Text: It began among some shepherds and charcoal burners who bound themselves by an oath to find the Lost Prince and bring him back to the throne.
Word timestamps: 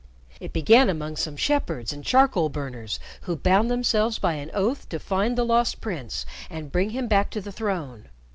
It 0.39 0.51
began 0.51 0.89
among 0.89 1.17
some 1.17 1.37
shepherds 1.37 1.93
and 1.93 2.03
charcoal 2.03 2.49
burners 2.49 2.99
who 3.25 3.35
bound 3.35 3.69
themselves 3.69 4.17
by 4.17 4.33
an 4.33 4.49
oath 4.51 4.89
to 4.89 4.97
find 4.97 5.37
the 5.37 5.43
Lost 5.45 5.79
Prince 5.79 6.25
and 6.49 6.71
bring 6.71 6.89
him 6.89 7.07
back 7.07 7.29
to 7.29 7.39
the 7.39 7.51
throne. 7.51 8.09